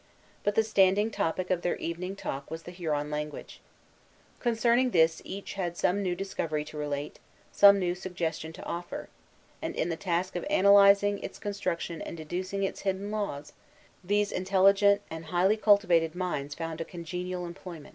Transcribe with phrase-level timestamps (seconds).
[0.43, 3.61] But the standing topic of their evening talk was the Huron language.
[4.39, 7.19] Concerning this each had some new discovery to relate,
[7.51, 9.09] some new suggestion to offer;
[9.61, 13.53] and in the task of analyzing its construction and deducing its hidden laws,
[14.03, 17.89] these intelligent and highly cultivated minds found a congenial employment.